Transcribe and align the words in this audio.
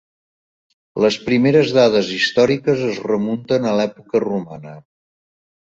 Les 1.05 1.17
primeres 1.27 1.75
dades 1.79 2.09
històriques 2.17 2.83
es 2.89 3.01
remunten 3.11 3.69
a 3.73 3.79
l'època 3.83 4.25
romana. 4.29 4.79